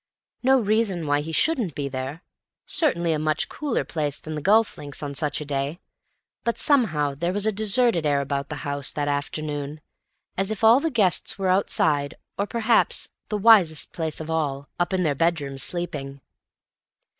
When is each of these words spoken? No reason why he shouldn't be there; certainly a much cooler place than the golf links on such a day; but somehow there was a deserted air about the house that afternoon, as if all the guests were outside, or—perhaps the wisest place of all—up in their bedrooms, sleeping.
No 0.41 0.59
reason 0.59 1.05
why 1.05 1.21
he 1.21 1.31
shouldn't 1.31 1.75
be 1.75 1.87
there; 1.87 2.23
certainly 2.65 3.13
a 3.13 3.19
much 3.19 3.47
cooler 3.49 3.83
place 3.83 4.19
than 4.19 4.33
the 4.33 4.41
golf 4.41 4.75
links 4.75 5.03
on 5.03 5.13
such 5.13 5.39
a 5.39 5.45
day; 5.45 5.79
but 6.43 6.57
somehow 6.57 7.13
there 7.13 7.31
was 7.31 7.45
a 7.45 7.51
deserted 7.51 8.03
air 8.03 8.19
about 8.19 8.49
the 8.49 8.55
house 8.65 8.91
that 8.91 9.07
afternoon, 9.07 9.79
as 10.39 10.49
if 10.49 10.63
all 10.63 10.79
the 10.79 10.89
guests 10.89 11.37
were 11.37 11.49
outside, 11.49 12.15
or—perhaps 12.35 13.09
the 13.29 13.37
wisest 13.37 13.91
place 13.93 14.19
of 14.19 14.27
all—up 14.27 14.91
in 14.91 15.03
their 15.03 15.13
bedrooms, 15.13 15.61
sleeping. 15.61 16.19